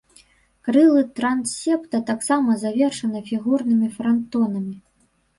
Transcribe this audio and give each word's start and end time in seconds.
Крылы 0.67 1.01
трансепта 1.17 1.99
таксама 2.07 2.55
завершаны 2.63 3.21
фігурнымі 3.27 3.91
франтонамі. 3.99 4.73